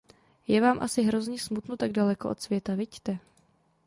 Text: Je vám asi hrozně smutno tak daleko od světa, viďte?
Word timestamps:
Je 0.47 0.61
vám 0.61 0.79
asi 0.81 1.01
hrozně 1.03 1.39
smutno 1.39 1.77
tak 1.77 1.91
daleko 1.91 2.29
od 2.29 2.41
světa, 2.41 2.75
viďte? 2.75 3.19